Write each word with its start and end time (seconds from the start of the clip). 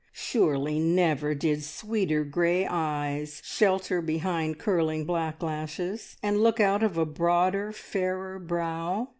Surely 0.13 0.79
never 0.79 1.35
did 1.35 1.63
sweeter 1.63 2.23
grey 2.23 2.65
eyes 2.65 3.39
shelter 3.45 4.01
behind 4.01 4.57
curling 4.57 5.05
black 5.05 5.43
lashes, 5.43 6.17
and 6.23 6.41
look 6.41 6.59
out 6.59 6.81
of 6.81 6.97
a 6.97 7.05
broader, 7.05 7.71
fairer 7.71 8.39
brow. 8.39 9.09